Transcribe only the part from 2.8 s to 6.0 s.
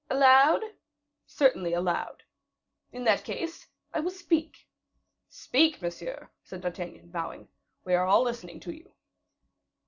"In that case, I will speak." "Speak,